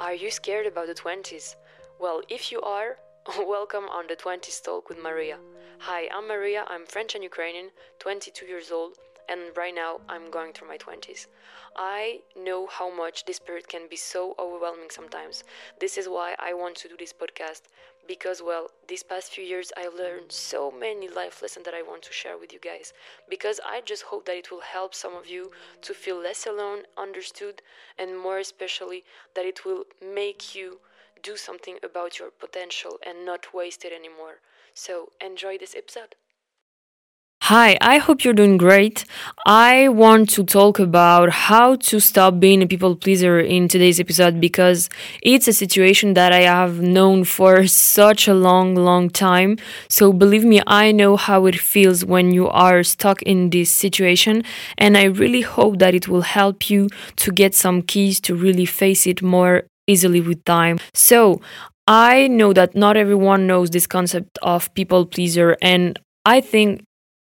[0.00, 1.56] Are you scared about the 20s?
[1.98, 2.96] Well, if you are,
[3.38, 5.36] welcome on the 20s Talk with Maria.
[5.80, 8.96] Hi, I'm Maria, I'm French and Ukrainian, 22 years old,
[9.30, 11.28] and right now I'm going through my 20s.
[11.76, 15.44] I know how much this period can be so overwhelming sometimes.
[15.78, 17.62] This is why I want to do this podcast
[18.08, 22.02] because, well, these past few years I've learned so many life lessons that I want
[22.02, 22.92] to share with you guys.
[23.28, 26.82] Because I just hope that it will help some of you to feel less alone,
[26.98, 27.62] understood,
[27.96, 29.04] and more especially
[29.34, 30.80] that it will make you
[31.22, 34.40] do something about your potential and not waste it anymore.
[34.74, 36.16] So, enjoy this episode.
[37.44, 39.04] Hi, I hope you're doing great.
[39.44, 44.40] I want to talk about how to stop being a people pleaser in today's episode
[44.40, 44.88] because
[45.20, 47.66] it's a situation that I have known for
[47.96, 49.56] such a long, long time.
[49.88, 54.44] So believe me, I know how it feels when you are stuck in this situation,
[54.78, 58.66] and I really hope that it will help you to get some keys to really
[58.66, 60.78] face it more easily with time.
[60.94, 61.40] So,
[61.88, 66.84] I know that not everyone knows this concept of people pleaser, and I think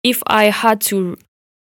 [0.03, 1.17] if I had to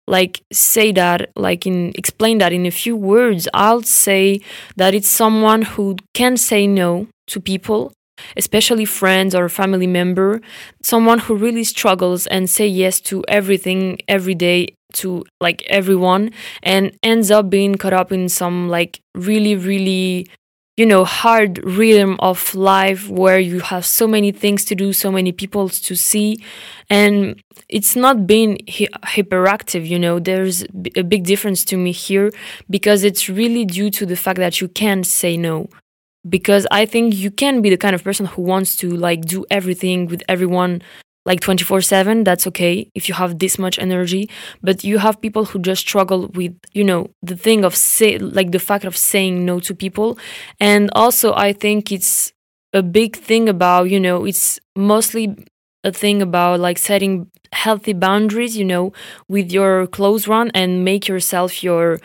[0.07, 4.41] like say that like in explain that in a few words i'll say
[4.77, 7.93] that it's someone who can say no to people
[8.37, 10.41] especially friends or family member
[10.83, 16.31] someone who really struggles and say yes to everything every day to like everyone
[16.63, 20.27] and ends up being caught up in some like really really
[20.77, 25.12] you know hard rhythm of life where you have so many things to do so
[25.12, 26.42] many people to see.
[26.89, 30.64] And it's not being hyperactive you know there's
[30.97, 32.31] a big difference to me here
[32.70, 35.69] because it's really due to the fact that you can't say no.
[36.29, 39.45] Because i think you can be the kind of person who wants to like do
[39.51, 40.81] everything with everyone
[41.25, 44.28] like 24 7 that's okay if you have this much energy
[44.62, 48.51] but you have people who just struggle with you know the thing of say like
[48.53, 50.19] the fact of saying no to people.
[50.61, 52.33] And also i think it's
[52.73, 55.37] a big thing about you know it's mostly
[55.84, 58.92] a thing about like setting healthy boundaries you know
[59.29, 61.98] with your close one and make yourself your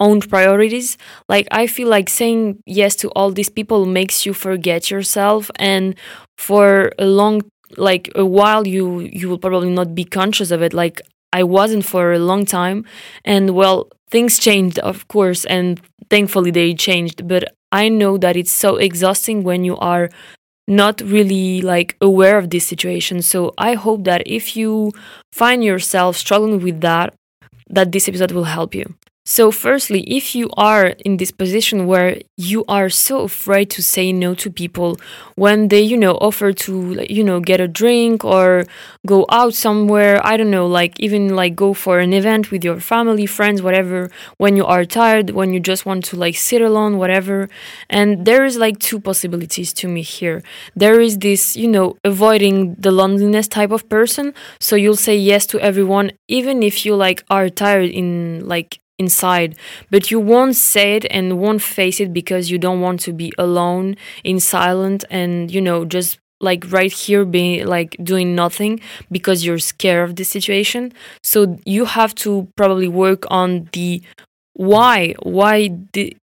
[0.00, 0.98] own priorities.
[1.28, 5.50] Like i feel like saying yes to all these people makes you forget yourself.
[5.56, 5.94] And
[6.36, 7.42] for a long
[7.76, 11.00] like a while you you will probably not be conscious of it like
[11.32, 12.84] i wasn't for a long time.
[13.24, 17.26] And well things changed of course and thankfully they changed.
[17.26, 20.10] But i know that it's so exhausting when you are
[20.68, 23.22] not really like aware of this situation.
[23.22, 24.92] So i hope that if you
[25.32, 27.14] find yourself struggling with that
[27.70, 28.94] that this episode will help you
[29.24, 34.12] so, firstly, if you are in this position where you are so afraid to say
[34.12, 34.98] no to people
[35.36, 38.64] when they, you know, offer to, you know, get a drink or
[39.06, 42.80] go out somewhere, I don't know, like even like go for an event with your
[42.80, 46.98] family, friends, whatever, when you are tired, when you just want to like sit alone,
[46.98, 47.48] whatever.
[47.88, 50.42] And there is like two possibilities to me here.
[50.74, 54.34] There is this, you know, avoiding the loneliness type of person.
[54.58, 59.56] So you'll say yes to everyone, even if you like are tired in like inside
[59.90, 63.32] but you won't say it and won't face it because you don't want to be
[63.38, 68.80] alone in silent and you know just like right here being like doing nothing
[69.10, 70.92] because you're scared of the situation.
[71.22, 74.02] So you have to probably work on the
[74.54, 75.14] why.
[75.22, 75.70] Why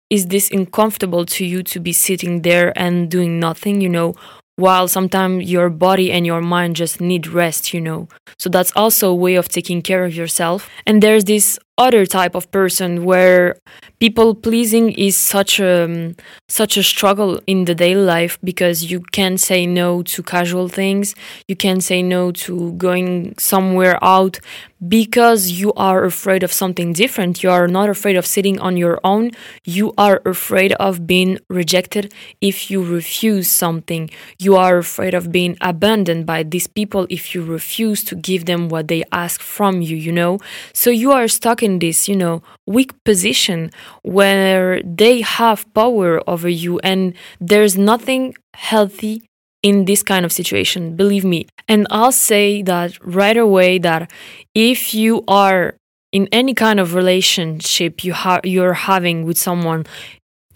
[0.10, 4.14] is this uncomfortable to you to be sitting there and doing nothing you know
[4.58, 8.08] while sometimes your body and your mind just need rest you know?
[8.38, 10.70] So that's also a way of taking care of yourself.
[10.86, 13.58] And there's this other type of person where
[14.00, 16.16] people pleasing is such a um,
[16.48, 21.16] such a struggle in the daily life because you can't say no to casual things.
[21.48, 24.40] You can't say no to going somewhere out
[24.88, 27.42] because you are afraid of something different.
[27.44, 29.32] You are not afraid of sitting on your own.
[29.64, 34.10] You are afraid of being rejected if you refuse something.
[34.38, 38.70] You are afraid of being abandoned by these people if you refuse to give them
[38.70, 40.40] what they ask from you you know?
[40.74, 43.72] So you are stuck in this, you know, weak position
[44.04, 49.24] where they have power over you and there's nothing healthy
[49.64, 51.48] in this kind of situation, believe me.
[51.68, 54.12] And I'll say that right away that
[54.54, 55.76] if you are
[56.16, 59.86] in any kind of relationship you ha- you're having with someone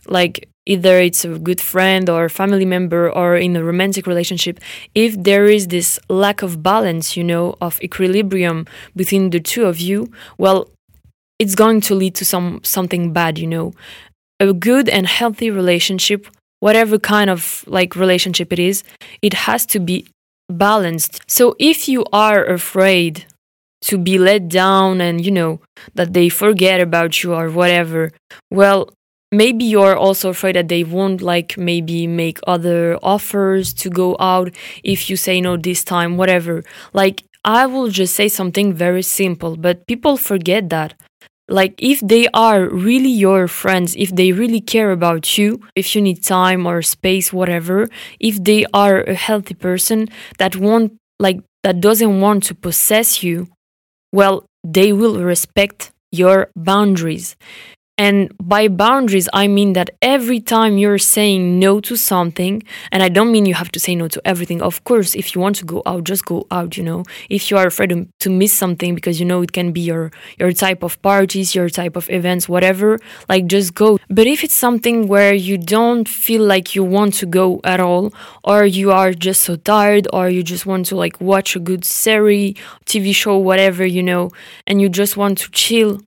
[0.08, 4.60] like either it's a good friend or family member or in a romantic relationship
[4.96, 9.80] if there is this lack of balance you know of equilibrium between the two of
[9.80, 10.70] you well
[11.40, 13.74] it's going to lead to some something bad you know.
[14.42, 16.28] A good and healthy relationship
[16.60, 18.84] whatever kind of like relationship it is
[19.22, 20.08] it has to be
[20.50, 21.22] balanced.
[21.28, 23.26] So if you are afraid
[23.82, 25.62] to be let down and you know
[25.96, 28.12] that they forget about you or whatever
[28.52, 28.90] well
[29.32, 34.54] maybe you're also afraid that they won't like maybe make other offers to go out
[34.84, 36.64] if you say no this time whatever.
[36.94, 40.94] Like i will just say something very simple but people forget that
[41.50, 46.02] like if they are really your friends if they really care about you if you
[46.02, 50.08] need time or space whatever if they are a healthy person
[50.38, 53.48] that won't like that doesn't want to possess you
[54.14, 57.36] well they will respect your boundaries
[58.00, 62.64] and by boundaries, I mean that every time you're saying no to something,
[62.94, 64.62] and I don't mean you have to say no to everything.
[64.62, 67.04] Of course, if you want to go out, just go out, you know.
[67.30, 70.54] If you are afraid to miss something because you know it can be your your
[70.54, 74.00] type of parties, your type of events, whatever, like just go.
[74.10, 78.14] But if it's something where you don't feel like you want to go at all,
[78.46, 81.84] or you are just so tired, or you just want to like watch a good
[81.84, 82.56] series,
[82.86, 84.30] TV show, whatever, you know,
[84.66, 86.00] and you just want to chill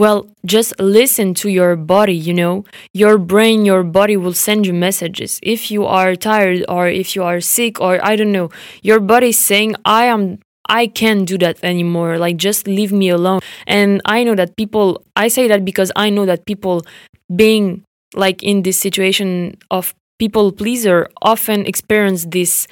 [0.00, 2.64] well, just listen to your body, you know.
[2.94, 5.38] Your brain, your body will send you messages.
[5.42, 8.48] If you are tired or if you are sick or I don't know,
[8.82, 10.38] your body is saying, I am
[10.70, 12.16] I can't do that anymore.
[12.16, 13.40] Like just leave me alone.
[13.66, 16.80] And I know that people I say that because I know that people
[17.36, 22.66] being like in this situation of people pleaser often experience this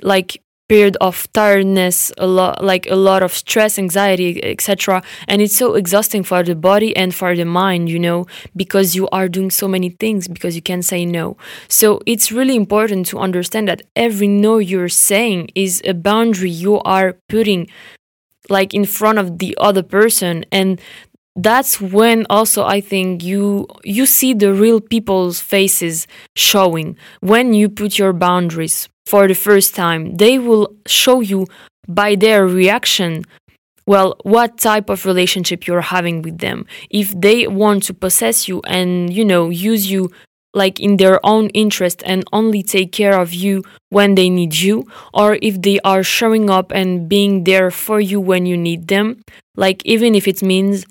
[0.00, 5.56] like period of tiredness a lot like a lot of stress anxiety etc and it's
[5.56, 8.26] so exhausting for the body and for the mind you know
[8.56, 11.36] because you are doing so many things because you can't say no.
[11.68, 16.80] So it's really important to understand that every no you're saying is a boundary you
[16.80, 17.68] are putting
[18.48, 20.44] like in front of the other person.
[20.52, 20.80] And
[21.36, 26.06] that's when also i think you you see the real people's faces
[26.36, 31.46] showing when you put your boundaries for the first time, they will show you
[31.88, 33.24] by their reaction
[33.86, 36.66] well what type of relationship you're having with them.
[36.90, 40.10] If they want to possess you and you know use you
[40.54, 44.86] like in their own interest and only take care of you when they need you
[45.12, 49.20] or if they are showing up and being there for you when you need them
[49.56, 50.86] like even if it means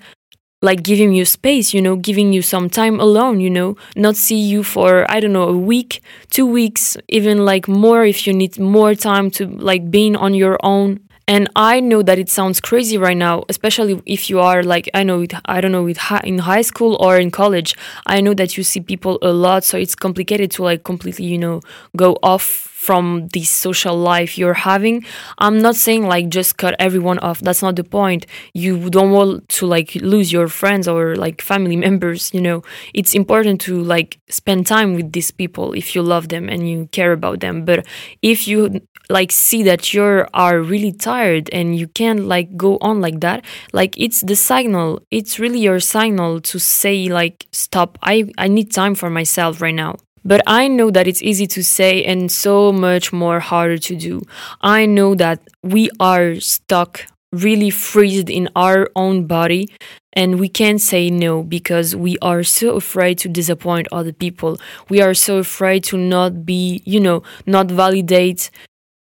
[0.64, 4.40] like giving you space, you know, giving you some time alone, you know, not see
[4.40, 8.58] you for, I don't know, a week, two weeks, even like more if you need
[8.58, 11.00] more time to like being on your own.
[11.28, 15.04] And I know that it sounds crazy right now, especially if you are like, I
[15.04, 17.76] know, it, I don't know, with in high school or in college.
[18.06, 21.38] I know that you see people a lot, so it's complicated to like completely, you
[21.38, 21.60] know,
[21.96, 25.02] go off from the social life you're having.
[25.38, 27.40] I'm not saying like just cut everyone off.
[27.40, 28.26] That's not the point.
[28.52, 32.62] You don't want to like lose your friends or like family members, you know.
[32.92, 36.86] It's important to like spend time with these people if you love them and you
[36.92, 37.64] care about them.
[37.64, 37.86] But
[38.20, 43.00] if you like see that you are really tired and you can't like go on
[43.00, 45.00] like that, like it's the signal.
[45.10, 47.98] It's really your signal to say like stop.
[48.02, 49.96] I I need time for myself right now.
[50.24, 54.22] But I know that it's easy to say and so much more harder to do.
[54.60, 59.68] I know that we are stuck, really freezed in our own body,
[60.14, 64.58] and we can't say no because we are so afraid to disappoint other people.
[64.88, 68.50] We are so afraid to not be, you know, not validate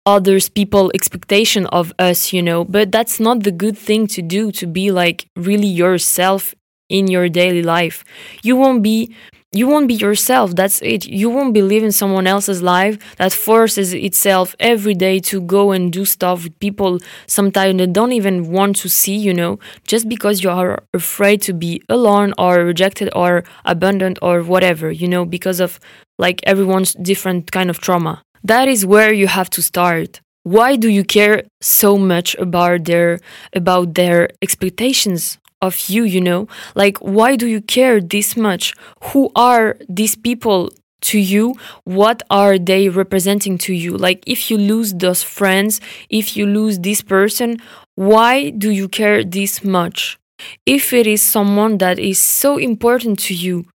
[0.06, 4.52] others people expectation of us you know but that's not the good thing to do
[4.52, 6.54] to be like really yourself
[6.90, 8.06] in your daily life
[8.44, 9.16] you won't be
[9.56, 11.06] you won't be yourself that's it.
[11.06, 15.92] You won't be living someone else's life that forces itself every day to go and
[15.92, 19.59] do stuff with people sometimes they don't even want to see you know?
[19.88, 25.07] Just because you are afraid to be alone or rejected or abandoned or whatever you
[25.07, 25.80] know because of
[26.18, 28.21] like everyone's different kind of trauma.
[28.44, 30.21] That is where you have to start.
[30.44, 33.19] Why do you care so much about their
[33.54, 36.48] about their expectations of you, you know?
[36.76, 38.74] Like, why do you care this much?
[39.06, 40.69] Who are these people
[41.02, 41.56] to you?
[41.84, 43.98] What are they representing to you?
[43.98, 47.57] Like, if you lose those friends, if you lose this person,
[47.95, 50.18] why do you care this much?
[50.66, 53.66] If it is someone that is so important to you,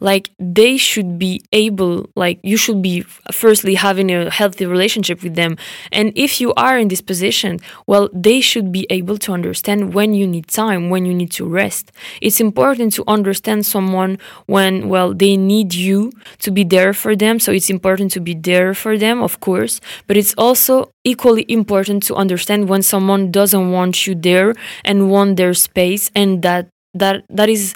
[0.00, 5.34] like they should be able like you should be firstly having a healthy relationship with
[5.34, 5.56] them.
[5.92, 10.14] And if you are in this position well they should be able to understand when
[10.14, 11.92] you need time when you need to rest.
[12.20, 17.38] It's important to understand someone when well they need you to be there for them.
[17.38, 19.80] So it's important to be there for them of course.
[20.06, 24.54] But it's also equally important to understand when someone doesn't want you there
[24.84, 27.74] and want their space and that that that is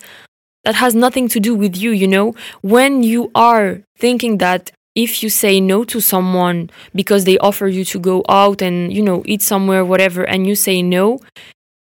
[0.65, 2.35] that has nothing to do with you, you know?
[2.63, 7.85] When you are thinking that if you say no to someone because they offer you
[7.87, 11.19] to go out and, you know, eat somewhere, whatever, and you say no,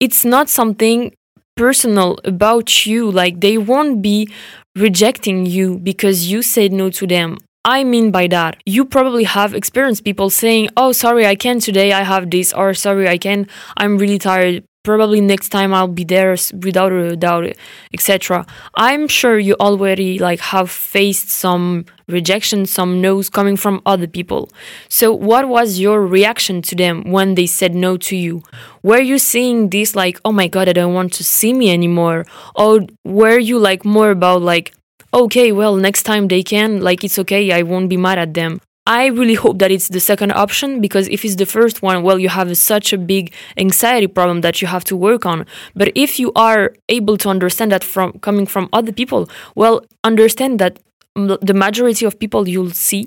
[0.00, 1.14] it's not something
[1.56, 3.10] personal about you.
[3.10, 4.28] Like they won't be
[4.74, 7.38] rejecting you because you said no to them.
[7.64, 11.92] I mean by that, you probably have experienced people saying, Oh, sorry, I can't today,
[11.92, 13.48] I have this, or sorry, I can't.
[13.76, 14.64] I'm really tired.
[14.84, 17.56] Probably next time I'll be there without a doubt,
[17.94, 18.44] etc.
[18.74, 24.50] I'm sure you already like have faced some rejection, some no's coming from other people.
[24.88, 28.42] So, what was your reaction to them when they said no to you?
[28.82, 32.26] Were you seeing this like, oh my god, I don't want to see me anymore?
[32.56, 34.74] Or were you like more about like,
[35.14, 38.60] okay, well, next time they can, like, it's okay, I won't be mad at them.
[38.86, 42.18] I really hope that it's the second option because if it's the first one, well,
[42.18, 45.46] you have such a big anxiety problem that you have to work on.
[45.76, 50.58] But if you are able to understand that from coming from other people, well, understand
[50.58, 50.80] that
[51.14, 53.06] the majority of people you'll see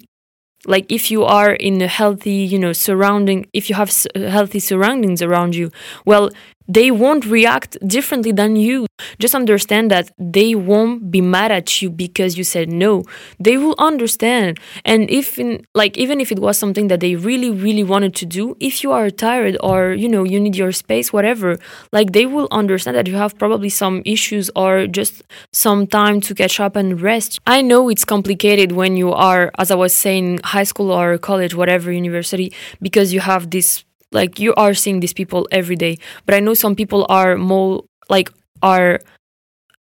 [0.67, 5.22] like if you are in a healthy you know surrounding if you have healthy surroundings
[5.22, 5.72] around you
[6.05, 6.29] well
[6.67, 8.88] they won't react differently than you.
[9.19, 13.03] Just understand that they won't be mad at you because you said no.
[13.39, 14.60] They will understand.
[14.84, 18.25] And if in, like even if it was something that they really really wanted to
[18.25, 21.57] do, if you are tired or you know you need your space whatever,
[21.91, 26.34] like they will understand that you have probably some issues or just some time to
[26.34, 27.39] catch up and rest.
[27.45, 31.53] I know it's complicated when you are as I was saying high school or college
[31.53, 33.84] whatever university because you have this
[34.15, 35.98] like you are seeing these people every day.
[36.25, 38.31] But i know some people are more like
[38.63, 39.00] are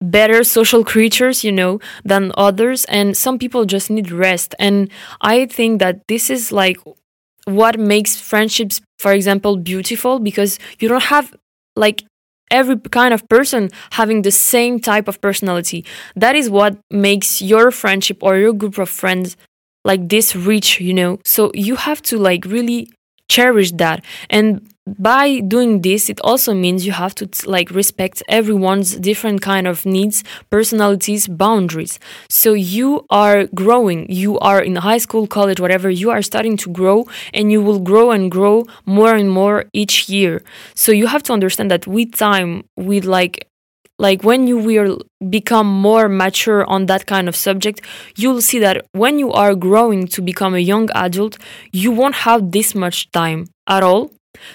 [0.00, 2.84] better social creatures you know than others.
[2.86, 4.54] And some people just need rest.
[4.58, 6.78] And i think that this is like
[7.46, 10.18] what makes friendships for example beautiful.
[10.18, 11.34] Because you don't have
[11.76, 12.04] like
[12.50, 15.84] every kind of person having the same type of personality.
[16.16, 19.36] That is what makes your friendship or your group of friends
[19.84, 21.18] like this rich you know.
[21.24, 22.90] So you have to like really
[23.32, 24.04] cherish that.
[24.28, 24.46] And
[24.98, 29.86] by doing this it also means you have to like respect everyone's different kind of
[29.86, 32.00] needs personalities boundaries.
[32.28, 34.10] So you are growing.
[34.10, 35.88] You are in high school college whatever.
[35.88, 40.08] You are starting to grow and you will grow and grow more and more each
[40.08, 40.42] year.
[40.74, 43.51] So you have to understand that with time with like
[44.02, 47.80] like when you will become more mature on that kind of subject
[48.16, 51.38] you'll see that when you are growing to become a young adult
[51.70, 54.10] you won't have this much time at all.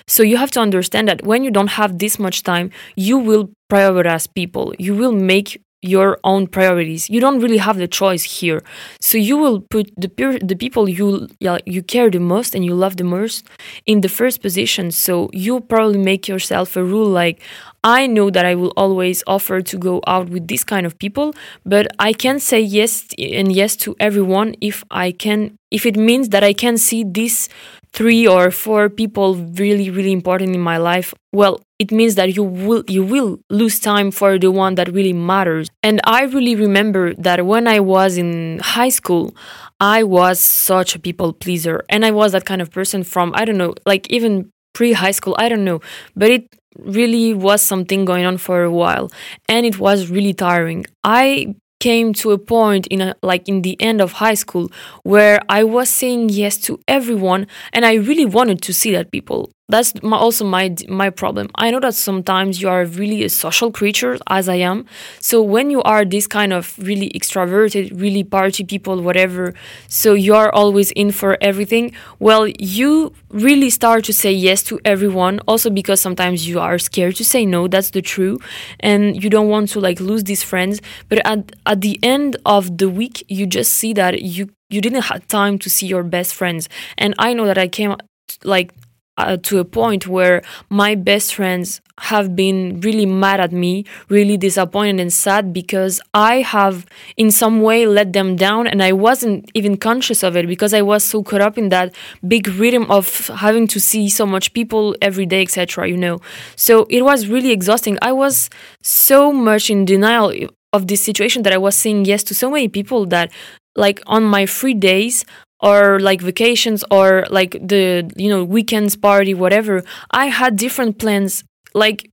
[0.08, 3.50] So you have to understand that when you don't have this much time you will
[3.72, 4.74] prioritize people.
[4.78, 7.10] You will make your own priorities.
[7.10, 8.64] You don't really have the choice here.
[9.00, 10.10] So you will put the
[10.44, 11.28] the people you
[11.66, 13.48] you care the most and you love the most
[13.86, 14.92] in the first position.
[14.92, 17.42] So you probably make yourself a rule like
[17.84, 21.34] I know that I will always offer to go out with this kind of people,
[21.66, 26.30] but I can say yes and yes to everyone if I can if it means
[26.30, 27.50] that I can see these
[27.98, 32.44] three or four people really really important in my life well it means that you
[32.44, 35.70] will you will lose time for the one that really matters.
[35.84, 39.36] And i really remember that when i was in high school
[39.80, 41.84] i was such a people pleaser.
[41.90, 45.12] And i was that kind of person from i don't know like even pre high
[45.12, 45.82] school i don't know.
[46.16, 46.48] But it
[46.80, 49.12] really was something going on for a while.
[49.50, 50.86] And it was really tiring.
[51.04, 54.72] I came to a point in a, like in the end of high school
[55.04, 59.52] where I was saying yes to everyone and I really wanted to see that people
[59.70, 61.50] that's my, also my my problem.
[61.56, 64.86] I know that sometimes you are really a social creature, as I am.
[65.20, 69.54] So when you are this kind of really extroverted, really party people, whatever,
[69.90, 71.92] so you are always in for everything.
[72.20, 75.42] Well, you really start to say yes to everyone.
[75.48, 77.68] Also because sometimes you are scared to say no.
[77.68, 78.42] That's the truth,
[78.80, 80.82] and you don't want to like lose these friends.
[81.10, 85.04] But at at the end of the week, you just see that you you didn't
[85.04, 86.70] have time to see your best friends.
[86.98, 87.96] And I know that I came
[88.44, 88.74] like
[89.18, 94.38] uh, to a point where my best friends have been really mad at me, really
[94.38, 96.86] disappointed and sad because I have
[97.18, 100.84] in some way let them down and I wasn't even conscious of it because I
[100.84, 101.96] was so caught up in that
[102.28, 105.88] big rhythm of having to see so much people every day, etc.
[105.90, 106.20] You know,
[106.56, 107.98] so it was really exhausting.
[108.02, 108.50] I was
[108.84, 110.32] so much in denial
[110.74, 113.32] of this situation that I was saying yes to so many people that
[113.76, 115.26] like on my free days
[115.62, 121.44] or like vacations or like the you know weekends party whatever i had different plans
[121.74, 122.10] like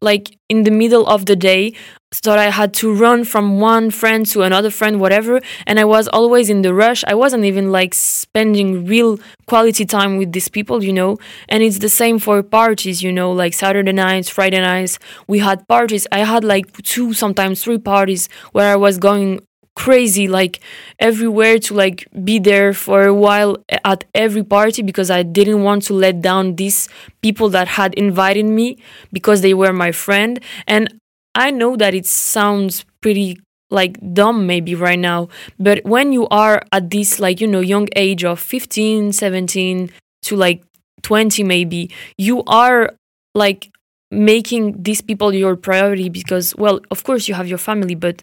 [0.00, 1.72] like in the middle of the day
[2.12, 6.06] so i had to run from one friend to another friend whatever and i was
[6.08, 7.04] always in the rush.
[7.06, 11.18] I wasn't even like spending real quality time with these people you know?
[11.48, 15.66] And it's the same for parties you know like saturday nights friday nights we had
[15.68, 16.06] parties.
[16.12, 19.40] I had like two sometimes three parties where i was going
[19.78, 20.58] crazy like
[20.98, 25.84] everywhere to like be there for a while at every party because I didn't want
[25.84, 26.88] to let down these
[27.22, 28.78] people that had invited me
[29.12, 30.40] because they were my friend.
[30.66, 30.98] And
[31.36, 33.38] I know that it sounds pretty
[33.70, 37.86] like dumb maybe right now but when you are at this like you know young
[37.96, 39.90] age of 15 17
[40.22, 40.62] to like
[41.02, 42.94] 20 maybe you are
[43.34, 43.70] like
[44.10, 48.22] making these people your priority because well of course you have your family but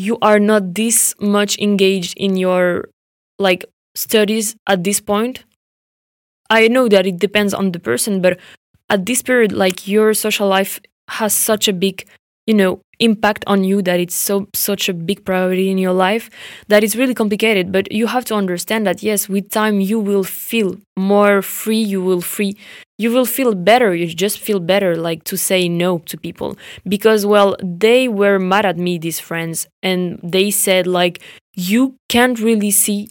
[0.00, 2.88] you are not this much engaged in your
[3.38, 3.64] like
[3.94, 5.44] studies at this point?
[6.48, 8.38] I know that it depends on the person but
[8.88, 12.06] at this period like your social life has such a big
[12.46, 16.28] you know impact on you that it's so such a big priority in your life
[16.68, 17.72] that it's really complicated.
[17.72, 22.02] But you have to understand that yes with time you will feel more free you
[22.02, 22.56] will free
[23.00, 26.56] you will feel better you just feel better like to say no to people
[26.94, 31.22] because well they were mad at me these friends and they said like
[31.54, 33.08] you can't really see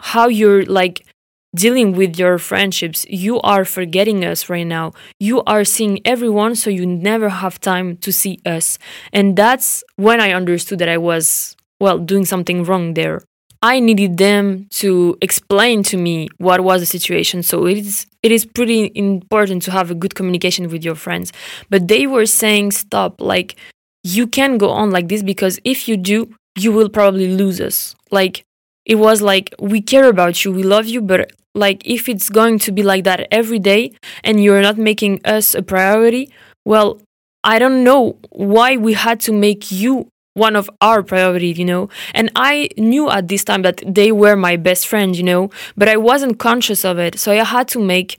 [0.00, 1.06] how you're like
[1.54, 3.06] dealing with your friendships.
[3.08, 4.92] You are forgetting us right now.
[5.18, 8.78] You are seeing everyone, so you never have time to see us.
[9.12, 13.22] And that's when I understood that I was, well, doing something wrong there.
[13.60, 17.42] I needed them to explain to me what was the situation.
[17.42, 21.32] So it is it is pretty important to have a good communication with your friends.
[21.70, 23.56] But they were saying stop, like
[24.04, 27.94] you can't go on like this because if you do, you will probably lose us.
[28.10, 28.44] Like
[28.88, 32.58] it was like we care about you we love you but like if it's going
[32.58, 33.92] to be like that every day
[34.24, 36.28] and you're not making us a priority
[36.64, 37.00] well
[37.44, 41.88] i don't know why we had to make you one of our priority you know?
[42.14, 45.50] And i knew at this time that they were my best friend you know?
[45.76, 47.18] But i wasn't conscious of it.
[47.18, 48.18] So i had to make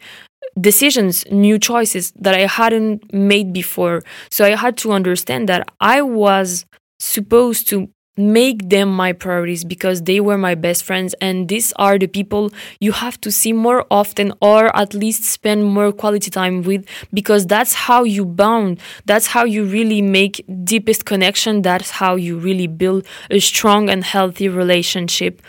[0.59, 4.03] decisions new choices that i hadn't made before.
[4.29, 6.65] So i had to understand that i was
[6.99, 11.13] supposed to make them my priorities because they were my best friends.
[11.21, 15.65] And these are the people you have to see more often or at least spend
[15.65, 18.79] more quality time with because that's how you bond.
[19.05, 21.61] That's how you really make deepest connection.
[21.61, 25.41] That's how you really build a strong and healthy relationship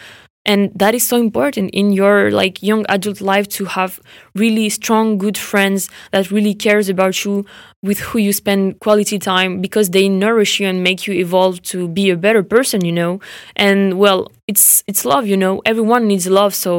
[0.47, 4.01] and that is so important in your like young adult life to have
[4.35, 7.45] really strong good friends that really cares about you
[7.83, 11.89] with who you spend quality time because they nourish you and make you evolve to
[11.89, 13.21] be a better person you know?
[13.57, 15.55] And well it's it's love you know?
[15.73, 16.73] Everyone needs love so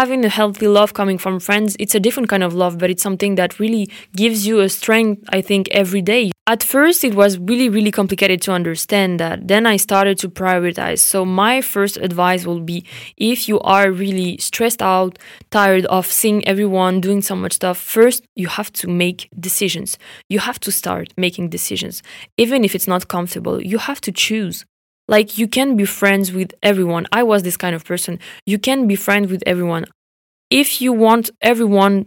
[0.00, 3.02] having a healthy love coming from friends it's a different kind of love but it's
[3.08, 3.84] something that really
[4.22, 6.24] gives you a strength i think every day.
[6.54, 9.36] At first it was really really complicated to understand that.
[9.52, 11.00] Then i started to prioritize.
[11.12, 12.78] So my first advice will be
[13.32, 15.12] if you are really stressed out
[15.58, 19.90] tired of seeing everyone doing so much stuff first you have to make decisions.
[20.32, 22.02] You have to start making decisions.
[22.44, 24.64] Even if it's not comfortable you have to choose
[25.08, 27.06] like you can be friends with everyone.
[27.12, 28.18] I was this kind of person.
[28.46, 29.86] You can be friends with everyone.
[30.50, 32.06] If you want everyone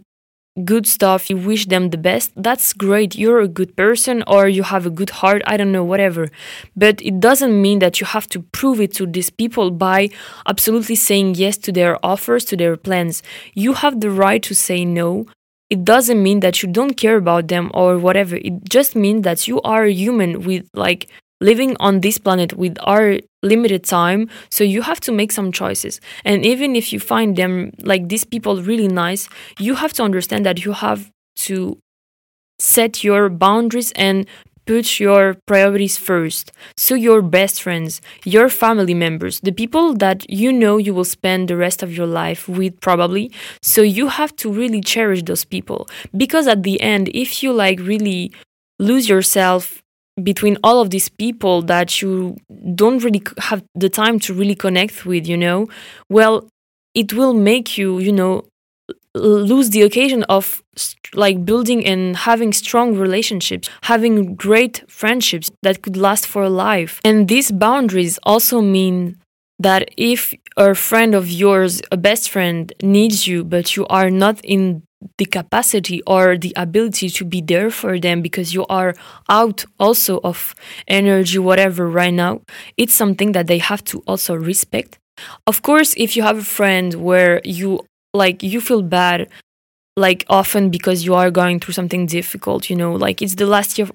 [0.65, 3.15] good stuff you wish them the best that's great.
[3.15, 5.41] You're a good person or you have a good heart.
[5.47, 6.29] I don't know whatever.
[6.75, 10.09] But it doesn't mean that you have to prove it to these people by
[10.47, 13.23] absolutely saying yes to their offers to their plans.
[13.53, 15.25] You have the right to say no.
[15.69, 18.35] It doesn't mean that you don't care about them or whatever.
[18.35, 21.07] It just means that you are a human with like
[21.41, 25.99] living on this planet with our limited time so you have to make some choices.
[26.23, 29.27] And even if you find them like these people really nice
[29.59, 31.77] you have to understand that you have to
[32.59, 34.27] set your boundaries and
[34.67, 36.51] put your priorities first.
[36.77, 41.47] So your best friends your family members the people that you know you will spend
[41.47, 43.31] the rest of your life with probably.
[43.63, 45.89] So you have to really cherish those people.
[46.15, 48.31] Because at the end if you like really
[48.79, 49.80] lose yourself
[50.21, 52.35] between all of these people that you
[52.75, 55.67] don't really have the time to really connect with, you know,
[56.09, 56.47] well,
[56.93, 58.45] it will make you, you know,
[59.15, 60.63] lose the occasion of
[61.13, 67.01] like building and having strong relationships, having great friendships that could last for a life.
[67.03, 69.17] And these boundaries also mean
[69.59, 74.39] that if a friend of yours, a best friend, needs you, but you are not
[74.43, 74.83] in
[75.17, 78.93] the capacity or the ability to be there for them because you are
[79.29, 80.53] out also of
[80.87, 82.41] energy, whatever, right now,
[82.77, 84.99] it's something that they have to also respect.
[85.47, 89.29] Of course, if you have a friend where you like you feel bad
[89.97, 93.77] like often because you are going through something difficult you know like it's the last
[93.77, 93.87] year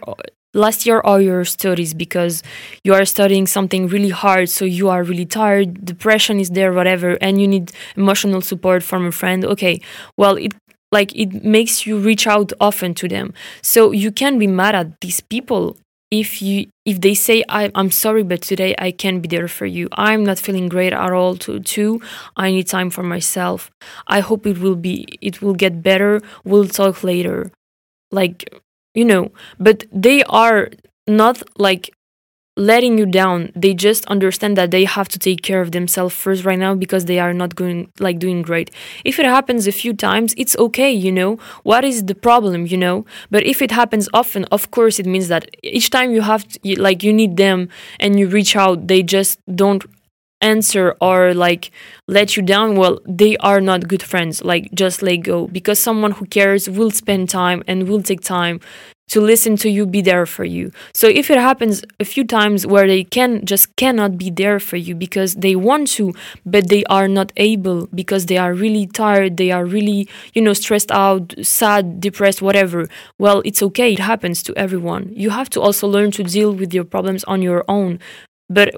[0.55, 2.43] last year all your studies because
[2.85, 7.19] you are studying something really hard so you are really tired depression is there whatever
[7.21, 9.81] and you need emotional support from a friend okay
[10.17, 10.55] well it
[10.93, 13.35] like it makes you reach out often to them.
[13.63, 15.77] So you can be mad at these people
[16.11, 19.67] if you if they say I, i'm sorry but today i can't be there for
[19.67, 19.89] you.
[19.93, 22.01] I'm not feeling great at all to too
[22.37, 23.71] i need time for myself.
[24.07, 26.21] I hope it will be it will get better.
[26.45, 27.51] We'll talk later.
[28.13, 28.49] Like
[28.95, 30.71] you know but they are
[31.09, 31.96] not like
[32.57, 33.53] letting you down.
[33.55, 37.05] They just understand that they have to take care of themselves first right now because
[37.05, 38.71] they are not going like doing great.
[39.05, 41.37] If it happens a few times it's okay you know?
[41.65, 43.05] What is the problem you know?
[43.31, 46.81] But if it happens often of course it means that each time you have to,
[46.81, 47.69] like you need them
[48.01, 49.85] and you reach out they just don't
[50.41, 51.71] answer or like
[52.09, 54.43] let you down well they are not good friends.
[54.45, 55.47] Like just let go.
[55.49, 58.61] Because someone who cares will spend time and will take time
[59.09, 60.73] to listen to you be there for you.
[60.93, 64.77] So if it happens a few times where they can just cannot be there for
[64.77, 66.13] you because they want to
[66.45, 70.53] but they are not able because they are really tired they are really you know
[70.53, 73.93] stressed out sad depressed whatever well it's okay.
[73.93, 75.13] It happens to everyone.
[75.15, 78.01] You have to also learn to deal with your problems on your own.
[78.49, 78.77] But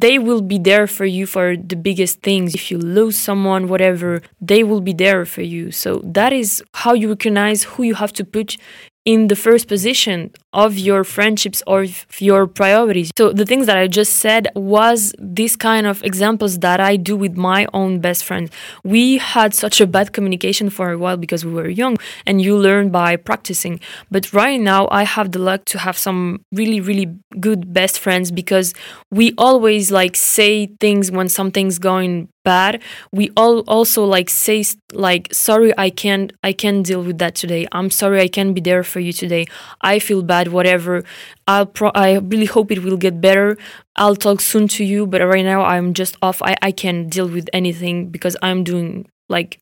[0.00, 2.54] they will be there for you for the biggest things.
[2.54, 5.70] If you lose someone, whatever, they will be there for you.
[5.70, 8.56] So that is how you recognize who you have to put
[9.04, 11.86] in the first position of your friendships or
[12.18, 13.10] your priorities.
[13.16, 17.16] So the things that I just said was this kind of examples that I do
[17.16, 18.50] with my own best friend.
[18.84, 22.56] We had such a bad communication for a while because we were young and you
[22.56, 23.80] learn by practicing.
[24.10, 27.06] But right now I have the luck to have some really really
[27.40, 28.74] good best friends because
[29.10, 32.82] we always like say things when something's going bad.
[33.12, 37.66] We all also like say like sorry i can't i can't deal with that today.
[37.72, 39.46] I'm sorry i can't be there for you today.
[39.80, 41.04] I feel bad whatever.
[41.46, 43.56] I'll pro- i really hope it will get better.
[43.96, 46.42] I'll talk soon to you but right now i'm just off.
[46.42, 49.58] I i can't deal with anything because i'm doing like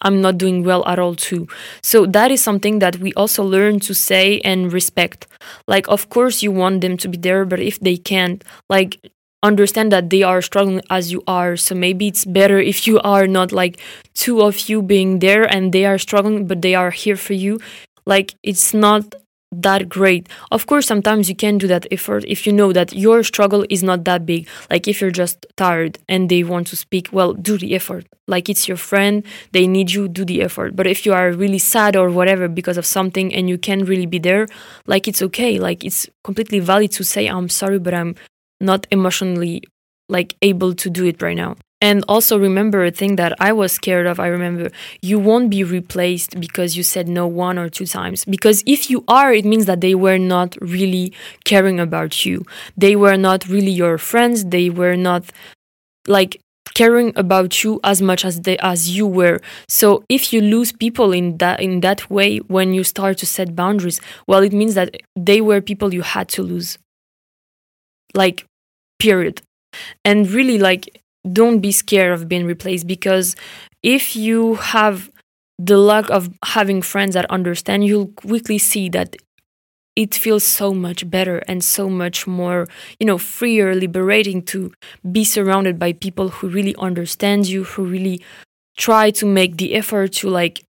[0.00, 1.48] I'm not doing well at all too.
[1.82, 5.26] So that is something that we also learn to say and respect.
[5.66, 9.00] Like of course you want them to be there, but if they can't, like
[9.42, 11.56] understand that they are struggling as you are.
[11.56, 13.80] So maybe it's better if you are not like
[14.14, 17.60] two of you being there and they are struggling but they are here for you.
[18.06, 19.14] Like it's not
[19.50, 20.28] that great.
[20.50, 23.82] Of course sometimes you can do that effort if you know that your struggle is
[23.82, 24.48] not that big.
[24.70, 28.06] Like if you're just tired and they want to speak well do the effort.
[28.26, 30.76] Like it's your friend they need you do the effort.
[30.76, 34.06] But if you are really sad or whatever because of something and you can't really
[34.06, 34.46] be there
[34.86, 35.58] like it's okay.
[35.58, 38.14] Like it's completely valid to say i'm sorry but i'm
[38.60, 39.62] not emotionally
[40.08, 41.56] like able to do it right now.
[41.80, 44.18] And also remember a thing that I was scared of.
[44.18, 48.24] I remember you won't be replaced because you said no one or two times.
[48.24, 51.12] Because if you are, it means that they were not really
[51.44, 52.44] caring about you.
[52.76, 54.46] They were not really your friends.
[54.46, 55.30] They were not
[56.08, 56.40] like
[56.74, 59.40] caring about you as much as they as you were.
[59.68, 63.54] So if you lose people in that in that way when you start to set
[63.54, 66.78] boundaries, well it means that they were people you had to lose
[68.14, 68.46] like
[68.98, 69.42] period.
[70.04, 73.36] And really like don't be scared of being replaced because
[73.82, 75.10] if you have
[75.58, 79.16] the luck of having friends that understand you'll quickly see that
[79.96, 82.68] it feels so much better and so much more
[83.00, 84.72] you know freer liberating to
[85.10, 88.22] be surrounded by people who really understand you who really
[88.76, 90.62] try to make the effort to like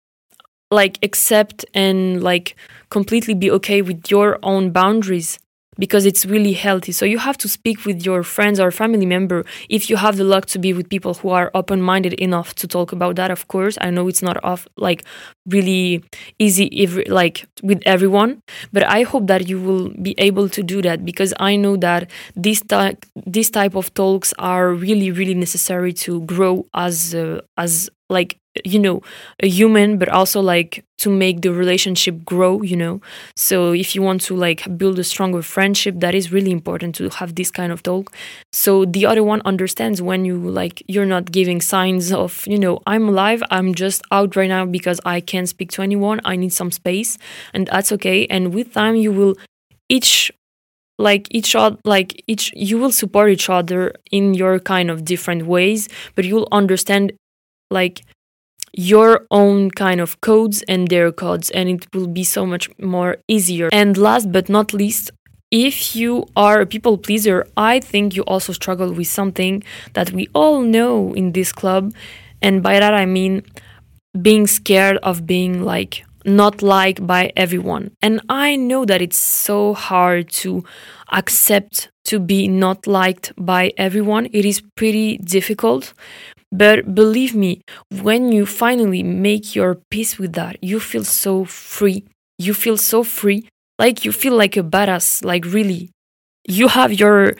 [0.71, 2.55] like accept and like
[2.89, 5.37] completely be okay with your own boundaries
[5.79, 6.91] because it's really healthy.
[6.91, 10.23] So you have to speak with your friends or family member if you have the
[10.23, 13.31] luck to be with people who are open-minded enough to talk about that.
[13.31, 15.03] Of course, I know it's not off like
[15.47, 16.03] really
[16.37, 18.41] easy if like with everyone,
[18.73, 22.11] but I hope that you will be able to do that because I know that
[22.35, 27.89] this type this type of talks are really really necessary to grow as uh, as
[28.09, 29.01] like you know
[29.41, 33.01] a human but also like to make the relationship grow you know?
[33.35, 37.09] So if you want to like build a stronger friendship that is really important to
[37.09, 38.13] have this kind of talk.
[38.51, 42.81] So the other one understands when you like you're not giving signs of you know
[42.87, 46.53] i'm alive i'm just out right now because i can't speak to anyone i need
[46.53, 47.17] some space
[47.53, 48.25] and that's okay.
[48.27, 49.35] And with time you will
[49.89, 50.31] each
[50.97, 55.45] like each other like each you will support each other in your kind of different
[55.45, 57.13] ways but you'll understand
[57.71, 58.01] like
[58.73, 63.17] your own kind of codes and their codes and it will be so much more
[63.27, 63.69] easier.
[63.71, 65.11] And last but not least
[65.51, 70.27] if you are a people pleaser i think you also struggle with something that we
[70.35, 71.93] all know in this club.
[72.41, 73.43] And by that i mean
[74.21, 77.91] being scared of being like not liked by everyone.
[78.01, 80.63] And i know that it's so hard to
[81.11, 84.27] accept to be not liked by everyone.
[84.31, 85.93] It is pretty difficult
[86.51, 87.61] but believe me,
[88.01, 92.05] when you finally make your peace with that, you feel so free.
[92.37, 93.47] You feel so free.
[93.77, 95.89] Like you feel like a badass, like really.
[96.47, 97.35] You have your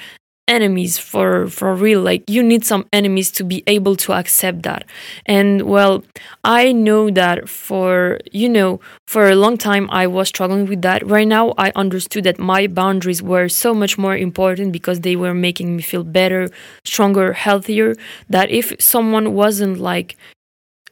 [0.49, 4.83] enemies for for real like you need some enemies to be able to accept that.
[5.25, 6.03] And well
[6.43, 11.05] i know that for you know for a long time i was struggling with that.
[11.07, 15.33] Right now i understood that my boundaries were so much more important because they were
[15.33, 16.49] making me feel better
[16.83, 17.95] stronger healthier
[18.29, 20.17] that if someone wasn't like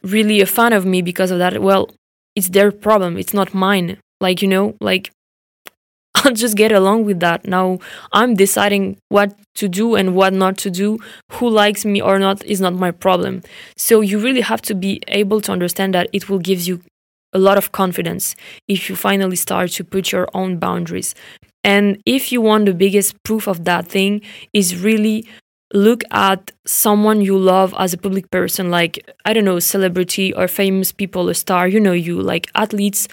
[0.02, 1.90] really a fan of me because of that well
[2.36, 5.10] it's their problem it's not mine like you know like
[6.24, 7.46] I'll just get along with that.
[7.46, 7.78] Now
[8.12, 10.98] I'm deciding what to do and what not to do.
[11.32, 13.42] Who likes me or not is not my problem.
[13.76, 16.80] So you really have to be able to understand that it will give you
[17.32, 18.34] a lot of confidence
[18.68, 21.14] if you finally start to put your own boundaries.
[21.62, 25.26] And if you want the biggest proof of that thing is really
[25.74, 30.48] look at someone you love as a public person like i don't know celebrity or
[30.48, 33.06] famous people a star you know you like athletes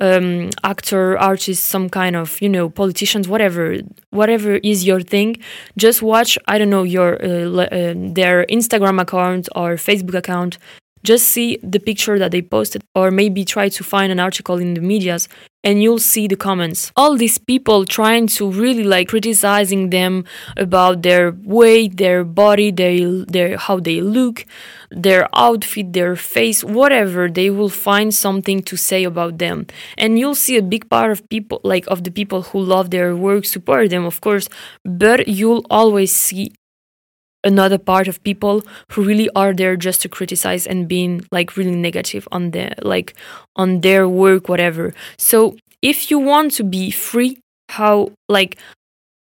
[0.00, 3.76] um, actor artist some kind of you know politicians whatever
[4.10, 5.36] whatever is your thing
[5.76, 10.58] just watch i don't know your uh, uh, their instagram account or facebook account
[11.02, 14.74] just see the picture that they posted or maybe try to find an article in
[14.74, 15.28] the medias
[15.62, 16.90] and you'll see the comments.
[16.96, 20.24] All these people trying to really like criticizing them
[20.56, 24.46] about their weight their body their, their how they look
[24.90, 29.66] their outfit their face whatever they will find something to say about them.
[29.98, 33.14] And you'll see a big part of people like of the people who love their
[33.14, 34.48] work support them of course
[34.84, 36.52] but you'll always see
[37.44, 41.74] another part of people who really are there just to criticize and being like really
[41.74, 43.14] negative on their like
[43.56, 44.92] on their work whatever.
[45.18, 47.38] So if you want to be free
[47.70, 48.58] how like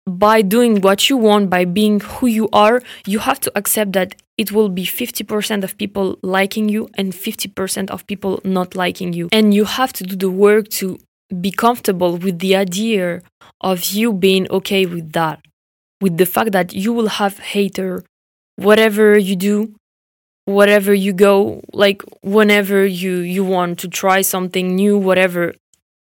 [0.08, 4.16] by doing what you want by being who you are you have to accept that
[4.40, 9.28] it will be 50% of people liking you and 50% of people not liking you.
[9.34, 10.98] And you have to do the work to
[11.42, 13.22] be comfortable with the idea
[13.60, 15.42] of you being okay with that
[16.02, 18.04] with the fact that you will have hater.
[18.56, 19.76] Whatever you do
[20.46, 25.54] whatever you go like whenever you you want to try something new whatever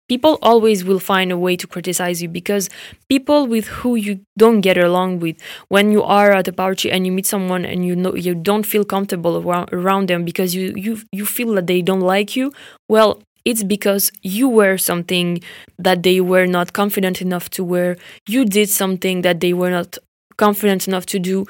[0.08, 2.68] people always will find a way to criticize you because
[3.08, 5.36] people with who you don't get along with
[5.68, 8.64] when you are at a party and you meet someone and you know you don't
[8.66, 12.50] feel comfortable around, around them because you you you feel that they don't like you
[12.88, 15.42] well it's because you wear something
[15.78, 17.96] that they were not confident enough to wear.
[18.28, 19.98] You did something that they were not
[20.36, 21.46] confident enough to do.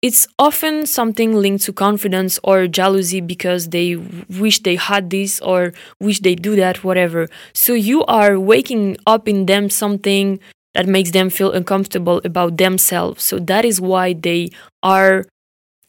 [0.00, 3.96] It's often something linked to confidence or jealousy because they
[4.40, 7.28] wish they had this or wish they do that, whatever.
[7.52, 10.40] So you are waking up in them something
[10.74, 13.22] that makes them feel uncomfortable about themselves.
[13.22, 14.50] So that is why they
[14.82, 15.26] are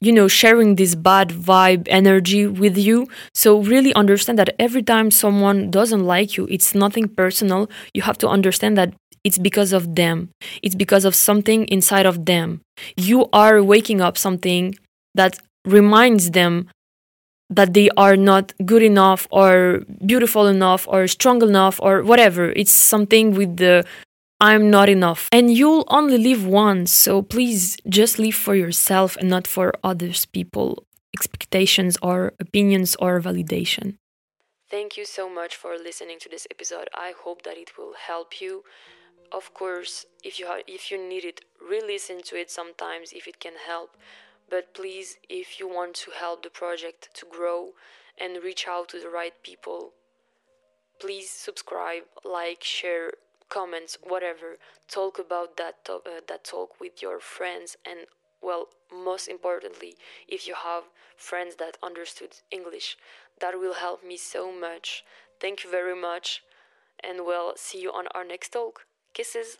[0.03, 3.07] you know, sharing this bad vibe energy with you.
[3.33, 7.69] So really understand that every time someone doesn't like you, it's nothing personal.
[7.93, 10.29] You have to understand that it's because of them.
[10.61, 12.61] It's because of something inside of them.
[12.97, 14.75] You are waking up something
[15.15, 16.69] that reminds them
[17.49, 22.51] that they are not good enough or beautiful enough or strong enough or whatever.
[22.51, 23.85] It's something with the
[24.43, 25.29] I'm not enough.
[25.31, 30.25] And you'll only live once, so please just live for yourself and not for others
[30.25, 33.95] people expectations or opinions or validation.
[34.69, 36.89] Thank you so much for listening to this episode.
[36.93, 38.63] I hope that it will help you.
[39.31, 41.39] Of course, if you if you need it,
[41.71, 43.91] re-listen to it sometimes if it can help.
[44.49, 47.59] But please, if you want to help the project to grow
[48.19, 49.93] and reach out to the right people,
[50.99, 53.11] please subscribe, like, share,
[53.59, 54.49] comments, whatever.
[54.87, 57.99] Talk about that to- uh, that talk with your friends and
[58.41, 59.95] well, most importantly,
[60.27, 60.83] if you have
[61.15, 62.97] friends that understood English,
[63.41, 65.05] that will help me so much.
[65.39, 66.43] Thank you very much
[67.03, 68.85] and we'll see you on our next talk.
[69.13, 69.59] Kisses.